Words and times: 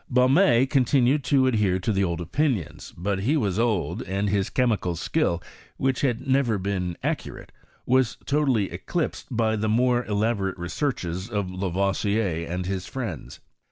Baume 0.09 0.65
continued 0.65 1.23
to 1.25 1.45
adhere 1.45 1.77
to 1.77 1.91
the 1.91 2.03
old 2.03 2.19
opinions; 2.21 2.91
but 2.97 3.19
he 3.19 3.37
was 3.37 3.59
old, 3.59 4.01
and 4.01 4.31
his 4.31 4.49
chemical 4.49 4.95
skill, 4.95 5.43
which 5.77 6.01
had 6.01 6.25
never 6.27 6.57
been 6.57 6.97
accurate, 7.03 7.51
was 7.85 8.17
totally 8.25 8.71
eclipsed 8.71 9.27
by 9.29 9.55
the 9.55 9.69
more 9.69 10.03
elaborate 10.07 10.57
re 10.57 10.69
searches 10.69 11.29
of 11.29 11.51
Lavoisier 11.51 12.47
and 12.49 12.65
his 12.65 12.87
friends. 12.87 13.41